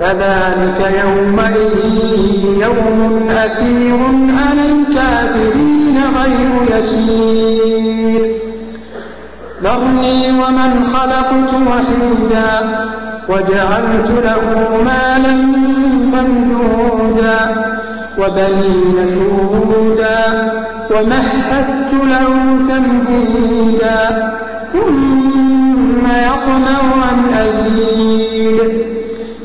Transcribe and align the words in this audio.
فذلك 0.00 1.02
يومئذ 1.04 1.74
يوم 2.60 3.28
أسير 3.46 3.98
على 4.40 4.64
الكافرين 4.72 5.96
غير 6.20 6.78
يسير. 6.78 8.22
ذرني 9.62 10.30
ومن 10.30 10.84
خلقت 10.84 11.54
وحيدا 11.54 12.50
وجعلت 13.28 14.10
له 14.24 14.68
مالا 14.84 15.34
ممدودا 16.14 17.38
وبنين 18.18 19.06
شهودا 19.06 20.52
ومهدت 20.90 21.92
له 21.92 22.58
تمهيدا 22.68 24.32
ثم 24.72 26.06
يطمع 26.06 26.80
أن 27.12 27.34
أزيد. 27.34 28.89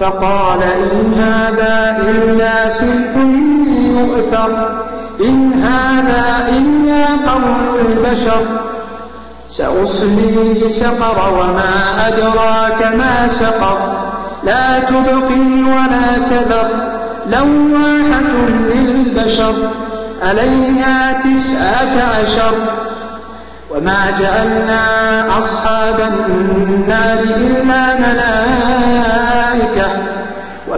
فقال 0.00 0.62
إن 0.62 1.14
هذا 1.14 1.98
إلا 2.08 2.68
سحر 2.68 3.16
مؤثر. 3.94 4.68
إن 5.20 5.52
هذا 5.52 6.48
إلا 6.48 7.32
قول 7.32 7.80
البشر. 7.88 8.42
سأصليه 9.50 10.68
سقر 10.68 11.32
وما 11.32 12.08
أدراك 12.08 12.92
ما 12.96 13.28
سقر. 13.28 13.78
لا 14.44 14.78
تبقي 14.78 15.62
ولا 15.62 16.28
تذر. 16.30 16.68
لواحة 17.26 18.22
للبشر. 18.74 19.54
عليها 20.22 21.20
تسعة 21.24 22.20
عشر. 22.22 22.54
وما 23.70 24.10
جعلنا 24.20 24.78
أصحاب 25.38 26.00
النار 26.28 27.18
إلا 27.18 27.94
ملائكة 27.94 28.39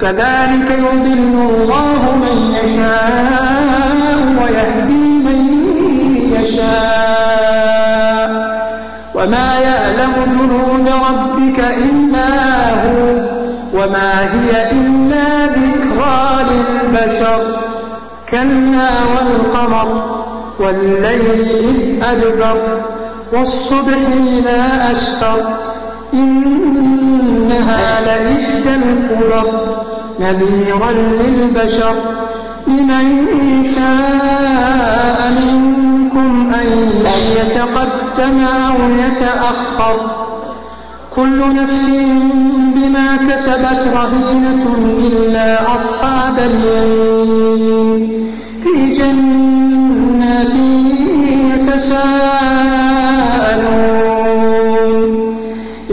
كذلك 0.00 0.70
يضل 0.70 1.36
الله 1.50 2.00
من 2.16 2.36
يشاء 2.62 4.18
ويهدي 4.40 5.06
من 5.26 5.40
يشاء. 6.40 8.30
وما 9.14 9.48
يعلم 9.60 10.12
جنود 10.26 10.88
ربك 10.88 11.58
إلا 11.58 12.30
هو 12.70 13.06
وما 13.74 14.12
هي 14.20 14.50
إلا 14.70 15.46
ذكرى 15.46 16.20
للبشر. 16.50 17.40
كلا 18.30 18.90
والقمر 19.14 19.88
والليل 20.58 21.40
إذ 21.68 22.04
أدبر 22.04 22.58
والصبح 23.32 23.98
إذا 24.26 24.88
أسفر. 24.92 25.38
إنها 26.14 28.00
لإحدى 28.00 28.74
الكبر 28.74 29.44
نذيرا 30.20 30.92
للبشر. 30.92 31.94
لمن 32.66 33.64
شاء 33.64 35.18
منكم 35.30 36.52
أن 36.54 36.66
يتقدم 37.36 38.44
أو 38.44 38.90
يتأخر. 38.90 39.96
كل 41.16 41.54
نفس 41.54 41.86
بما 42.74 43.16
كسبت 43.16 43.88
رهينة 43.94 44.64
إلا 44.98 45.74
أصحاب 45.74 46.38
اليمين. 46.38 48.26
في 48.62 48.92
جنات 48.92 50.54
يتساءلون 51.54 52.19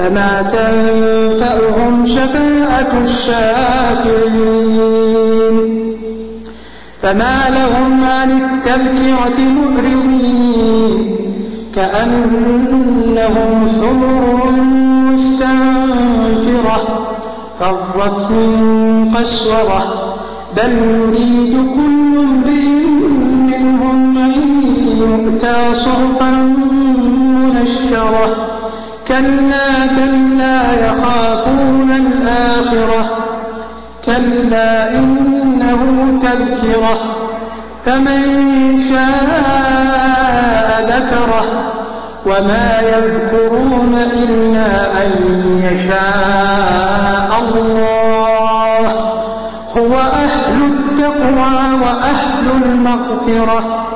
فما 0.00 0.42
تنفعهم 0.42 2.06
شفاعة 2.06 2.92
الشافعين. 3.02 4.30
فما 7.02 7.38
لهم 7.50 8.04
عن 8.04 8.30
التذكرة 8.30 9.38
مؤرضين 9.38 11.16
كأنهم 11.74 13.68
حمر 13.68 14.22
مستنفرة 15.12 16.80
فرت 17.60 18.30
من 18.30 18.52
قسورة. 19.16 19.82
بل 20.56 20.72
يريد 20.72 21.54
كل 21.74 22.12
امرئ 22.18 22.68
منهم 23.46 24.18
أن 24.18 24.32
يؤتى 24.98 25.58
صحفا 25.74 26.30
منشرة. 27.54 28.49
كلا 29.10 29.86
كلا 29.86 30.86
يخافون 30.86 31.90
الآخرة. 31.90 33.10
كلا 34.06 34.90
إنه 34.90 36.18
تذكرة. 36.22 36.98
فمن 37.86 38.76
شاء 38.88 39.10
ذكره. 40.88 41.44
وما 42.26 42.80
يذكرون 42.80 43.98
إلا 44.12 44.70
أن 45.02 45.10
يشاء 45.72 47.30
الله. 47.48 48.86
هو 49.78 49.94
أهل 49.98 50.62
التقوى 50.62 51.80
وأهل 51.82 52.62
المغفرة. 52.64 53.89